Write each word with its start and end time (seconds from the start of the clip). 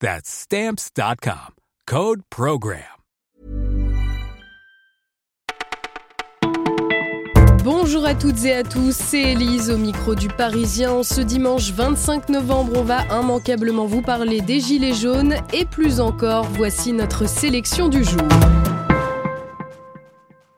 That's 0.00 0.28
stamps.com. 0.28 1.54
Code 1.86 2.20
Program. 2.28 2.82
Bonjour 7.64 8.04
à 8.04 8.14
toutes 8.14 8.44
et 8.44 8.52
à 8.52 8.62
tous, 8.62 8.94
c'est 8.94 9.32
Elise 9.32 9.70
au 9.70 9.78
micro 9.78 10.14
du 10.14 10.28
Parisien. 10.28 11.02
Ce 11.02 11.20
dimanche 11.20 11.72
25 11.72 12.28
novembre, 12.28 12.72
on 12.76 12.82
va 12.84 13.04
immanquablement 13.06 13.86
vous 13.86 14.02
parler 14.02 14.40
des 14.40 14.60
Gilets 14.60 14.92
jaunes 14.92 15.36
et 15.52 15.64
plus 15.64 16.00
encore, 16.00 16.44
voici 16.44 16.92
notre 16.92 17.28
sélection 17.28 17.88
du 17.88 18.04
jour. 18.04 18.22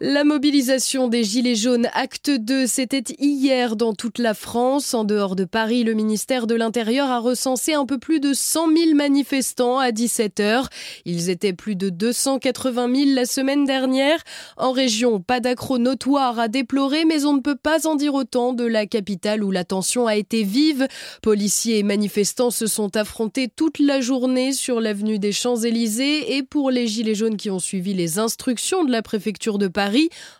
La 0.00 0.22
mobilisation 0.22 1.08
des 1.08 1.24
Gilets 1.24 1.56
jaunes 1.56 1.88
acte 1.92 2.30
2, 2.30 2.68
c'était 2.68 3.02
hier 3.18 3.74
dans 3.74 3.94
toute 3.94 4.20
la 4.20 4.32
France. 4.32 4.94
En 4.94 5.02
dehors 5.02 5.34
de 5.34 5.44
Paris, 5.44 5.82
le 5.82 5.94
ministère 5.94 6.46
de 6.46 6.54
l'Intérieur 6.54 7.10
a 7.10 7.18
recensé 7.18 7.74
un 7.74 7.84
peu 7.84 7.98
plus 7.98 8.20
de 8.20 8.32
100 8.32 8.76
000 8.76 8.94
manifestants 8.94 9.80
à 9.80 9.90
17 9.90 10.38
heures. 10.38 10.68
Ils 11.04 11.30
étaient 11.30 11.52
plus 11.52 11.74
de 11.74 11.88
280 11.88 12.94
000 12.94 13.10
la 13.12 13.24
semaine 13.24 13.64
dernière. 13.64 14.22
En 14.56 14.70
région, 14.70 15.18
pas 15.18 15.40
d'accro 15.40 15.78
notoire 15.78 16.38
à 16.38 16.46
déplorer, 16.46 17.04
mais 17.04 17.24
on 17.24 17.32
ne 17.32 17.40
peut 17.40 17.58
pas 17.60 17.88
en 17.88 17.96
dire 17.96 18.14
autant 18.14 18.52
de 18.52 18.64
la 18.64 18.86
capitale 18.86 19.42
où 19.42 19.50
la 19.50 19.64
tension 19.64 20.06
a 20.06 20.14
été 20.14 20.44
vive. 20.44 20.86
Policiers 21.22 21.78
et 21.78 21.82
manifestants 21.82 22.52
se 22.52 22.68
sont 22.68 22.96
affrontés 22.96 23.48
toute 23.48 23.80
la 23.80 24.00
journée 24.00 24.52
sur 24.52 24.80
l'avenue 24.80 25.18
des 25.18 25.32
Champs-Élysées 25.32 26.36
et 26.36 26.44
pour 26.44 26.70
les 26.70 26.86
Gilets 26.86 27.16
jaunes 27.16 27.36
qui 27.36 27.50
ont 27.50 27.58
suivi 27.58 27.94
les 27.94 28.20
instructions 28.20 28.84
de 28.84 28.92
la 28.92 29.02
préfecture 29.02 29.58
de 29.58 29.66
Paris, 29.66 29.87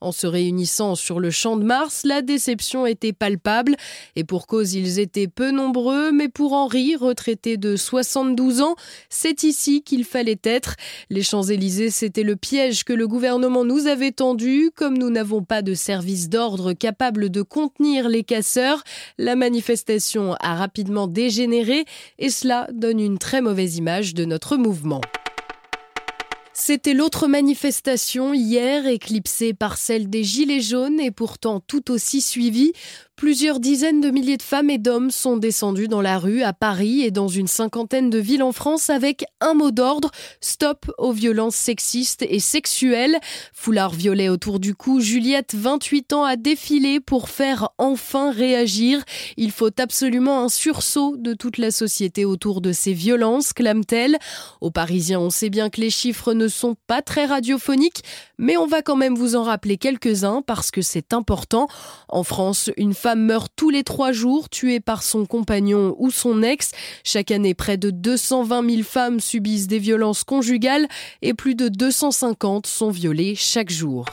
en 0.00 0.12
se 0.12 0.26
réunissant 0.26 0.94
sur 0.94 1.20
le 1.20 1.30
champ 1.30 1.56
de 1.56 1.64
Mars, 1.64 2.02
la 2.04 2.22
déception 2.22 2.86
était 2.86 3.12
palpable. 3.12 3.76
Et 4.16 4.24
pour 4.24 4.46
cause, 4.46 4.74
ils 4.74 4.98
étaient 4.98 5.28
peu 5.28 5.50
nombreux, 5.50 6.12
mais 6.12 6.28
pour 6.28 6.52
Henri, 6.52 6.96
retraité 6.96 7.56
de 7.56 7.76
72 7.76 8.60
ans, 8.60 8.76
c'est 9.08 9.42
ici 9.42 9.82
qu'il 9.82 10.04
fallait 10.04 10.40
être. 10.44 10.76
Les 11.10 11.22
Champs-Élysées, 11.22 11.90
c'était 11.90 12.22
le 12.22 12.36
piège 12.36 12.84
que 12.84 12.92
le 12.92 13.08
gouvernement 13.08 13.64
nous 13.64 13.86
avait 13.86 14.12
tendu. 14.12 14.70
Comme 14.74 14.98
nous 14.98 15.10
n'avons 15.10 15.42
pas 15.42 15.62
de 15.62 15.74
service 15.74 16.28
d'ordre 16.28 16.72
capable 16.72 17.30
de 17.30 17.42
contenir 17.42 18.08
les 18.08 18.24
casseurs, 18.24 18.82
la 19.18 19.36
manifestation 19.36 20.34
a 20.40 20.54
rapidement 20.54 21.06
dégénéré 21.06 21.84
et 22.18 22.30
cela 22.30 22.68
donne 22.72 23.00
une 23.00 23.18
très 23.18 23.40
mauvaise 23.40 23.76
image 23.76 24.14
de 24.14 24.24
notre 24.24 24.56
mouvement. 24.56 25.00
C'était 26.56 26.94
l'autre 26.94 27.26
manifestation 27.26 28.32
hier, 28.32 28.86
éclipsée 28.86 29.54
par 29.54 29.76
celle 29.76 30.08
des 30.08 30.22
Gilets 30.22 30.60
jaunes 30.60 31.00
et 31.00 31.10
pourtant 31.10 31.58
tout 31.58 31.90
aussi 31.90 32.20
suivie. 32.20 32.72
Plusieurs 33.16 33.60
dizaines 33.60 34.00
de 34.00 34.10
milliers 34.10 34.36
de 34.36 34.42
femmes 34.42 34.70
et 34.70 34.78
d'hommes 34.78 35.12
sont 35.12 35.36
descendus 35.36 35.86
dans 35.86 36.00
la 36.00 36.18
rue 36.18 36.42
à 36.42 36.52
Paris 36.52 37.02
et 37.02 37.12
dans 37.12 37.28
une 37.28 37.46
cinquantaine 37.46 38.10
de 38.10 38.18
villes 38.18 38.42
en 38.42 38.50
France 38.50 38.90
avec 38.90 39.24
un 39.40 39.54
mot 39.54 39.70
d'ordre 39.70 40.10
stop 40.40 40.90
aux 40.98 41.12
violences 41.12 41.54
sexistes 41.54 42.22
et 42.28 42.40
sexuelles. 42.40 43.16
Foulard 43.52 43.94
violet 43.94 44.28
autour 44.28 44.58
du 44.58 44.74
cou, 44.74 45.00
Juliette, 45.00 45.54
28 45.54 46.12
ans, 46.12 46.24
a 46.24 46.34
défilé 46.34 46.98
pour 46.98 47.28
faire 47.28 47.68
enfin 47.78 48.32
réagir. 48.32 49.04
Il 49.36 49.52
faut 49.52 49.70
absolument 49.80 50.42
un 50.42 50.48
sursaut 50.48 51.16
de 51.16 51.34
toute 51.34 51.58
la 51.58 51.70
société 51.70 52.24
autour 52.24 52.60
de 52.60 52.72
ces 52.72 52.94
violences, 52.94 53.52
clame-t-elle. 53.52 54.18
Sont 56.48 56.76
pas 56.86 57.02
très 57.02 57.26
radiophoniques, 57.26 58.02
mais 58.38 58.56
on 58.56 58.66
va 58.66 58.82
quand 58.82 58.96
même 58.96 59.14
vous 59.14 59.36
en 59.36 59.42
rappeler 59.42 59.76
quelques-uns 59.76 60.42
parce 60.42 60.70
que 60.70 60.82
c'est 60.82 61.12
important. 61.12 61.68
En 62.08 62.24
France, 62.24 62.70
une 62.76 62.94
femme 62.94 63.24
meurt 63.24 63.52
tous 63.56 63.70
les 63.70 63.84
trois 63.84 64.12
jours, 64.12 64.48
tuée 64.48 64.80
par 64.80 65.02
son 65.02 65.26
compagnon 65.26 65.94
ou 65.98 66.10
son 66.10 66.42
ex. 66.42 66.72
Chaque 67.04 67.30
année, 67.30 67.54
près 67.54 67.76
de 67.76 67.90
220 67.90 68.70
000 68.70 68.82
femmes 68.82 69.20
subissent 69.20 69.68
des 69.68 69.78
violences 69.78 70.24
conjugales 70.24 70.88
et 71.22 71.34
plus 71.34 71.54
de 71.54 71.68
250 71.68 72.66
sont 72.66 72.90
violées 72.90 73.34
chaque 73.34 73.70
jour. 73.70 74.06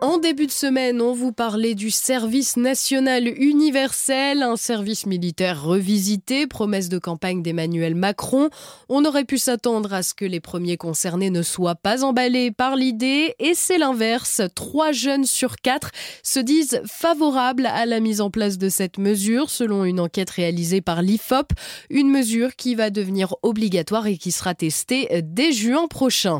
En 0.00 0.18
début 0.18 0.46
de 0.46 0.52
semaine, 0.52 1.02
on 1.02 1.12
vous 1.12 1.32
parlait 1.32 1.74
du 1.74 1.90
service 1.90 2.56
national 2.56 3.26
universel, 3.26 4.44
un 4.44 4.54
service 4.54 5.06
militaire 5.06 5.64
revisité, 5.64 6.46
promesse 6.46 6.88
de 6.88 6.98
campagne 6.98 7.42
d'Emmanuel 7.42 7.96
Macron. 7.96 8.48
On 8.88 9.04
aurait 9.04 9.24
pu 9.24 9.38
s'attendre 9.38 9.92
à 9.92 10.04
ce 10.04 10.14
que 10.14 10.24
les 10.24 10.38
premiers 10.38 10.76
concernés 10.76 11.30
ne 11.30 11.42
soient 11.42 11.74
pas 11.74 12.04
emballés 12.04 12.52
par 12.52 12.76
l'idée, 12.76 13.34
et 13.40 13.54
c'est 13.54 13.78
l'inverse. 13.78 14.40
Trois 14.54 14.92
jeunes 14.92 15.24
sur 15.24 15.56
quatre 15.56 15.90
se 16.22 16.38
disent 16.38 16.80
favorables 16.86 17.66
à 17.66 17.84
la 17.84 17.98
mise 17.98 18.20
en 18.20 18.30
place 18.30 18.56
de 18.56 18.68
cette 18.68 18.98
mesure, 18.98 19.50
selon 19.50 19.84
une 19.84 19.98
enquête 19.98 20.30
réalisée 20.30 20.80
par 20.80 21.02
l'IFOP, 21.02 21.52
une 21.90 22.10
mesure 22.10 22.54
qui 22.54 22.76
va 22.76 22.90
devenir 22.90 23.34
obligatoire 23.42 24.06
et 24.06 24.16
qui 24.16 24.30
sera 24.30 24.54
testée 24.54 25.08
dès 25.24 25.50
juin 25.50 25.88
prochain. 25.88 26.38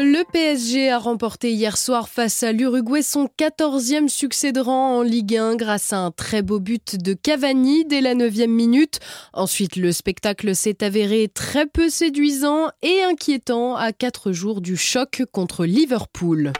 Le 0.00 0.22
PSG 0.22 0.90
a 0.90 0.98
remporté 1.00 1.50
hier 1.50 1.76
soir 1.76 2.08
face 2.08 2.44
à 2.44 2.52
l'Uruguay 2.52 3.02
son 3.02 3.28
14e 3.36 4.06
succès 4.06 4.52
de 4.52 4.60
rang 4.60 4.98
en 4.98 5.02
Ligue 5.02 5.36
1 5.36 5.56
grâce 5.56 5.92
à 5.92 5.98
un 5.98 6.12
très 6.12 6.40
beau 6.40 6.60
but 6.60 6.94
de 6.94 7.14
Cavani 7.14 7.84
dès 7.84 8.00
la 8.00 8.14
9e 8.14 8.46
minute. 8.46 9.00
Ensuite, 9.32 9.74
le 9.74 9.90
spectacle 9.90 10.54
s'est 10.54 10.84
avéré 10.84 11.26
très 11.26 11.66
peu 11.66 11.88
séduisant 11.88 12.68
et 12.80 13.02
inquiétant 13.02 13.74
à 13.74 13.90
4 13.90 14.30
jours 14.30 14.60
du 14.60 14.76
choc 14.76 15.24
contre 15.32 15.64
Liverpool. 15.64 16.52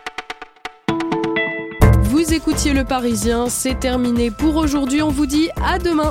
Vous 2.02 2.34
écoutiez 2.34 2.72
le 2.72 2.82
Parisien, 2.82 3.48
c'est 3.48 3.78
terminé 3.78 4.32
pour 4.32 4.56
aujourd'hui. 4.56 5.00
On 5.00 5.10
vous 5.10 5.26
dit 5.26 5.48
à 5.64 5.78
demain. 5.78 6.10